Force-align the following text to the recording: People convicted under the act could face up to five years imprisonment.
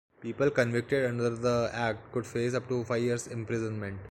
People 0.19 0.49
convicted 0.49 1.05
under 1.07 1.29
the 1.29 1.69
act 1.71 2.11
could 2.11 2.25
face 2.25 2.55
up 2.55 2.67
to 2.69 2.83
five 2.85 3.03
years 3.03 3.27
imprisonment. 3.27 3.99